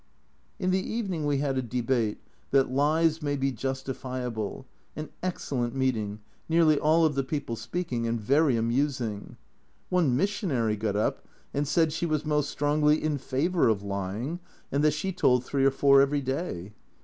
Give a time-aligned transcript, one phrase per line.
[0.57, 2.17] In the evening we had a Debate,
[2.49, 8.19] "That lies may be justifiable"; an excellent meeting, nearly all of the people speaking, and
[8.19, 9.37] very amusing.
[9.91, 14.39] One missionary got up and said she was most strongly in favour of lying
[14.71, 16.73] and that she told three or four every day